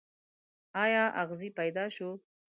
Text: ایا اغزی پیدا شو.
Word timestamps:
ایا 0.83 1.03
اغزی 1.21 1.49
پیدا 1.57 1.85
شو. 1.95 2.09